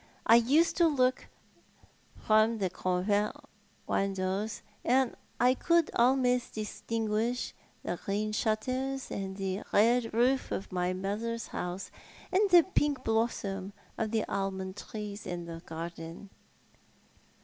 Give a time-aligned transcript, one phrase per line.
[0.25, 1.27] I used to look
[2.15, 3.35] from the convent
[3.85, 10.91] windows, and I coxild almost distinguish the green shutters and the red roof of my
[10.93, 11.91] mother's house,
[12.31, 16.31] and the pink blossom of the almond trees in the garden."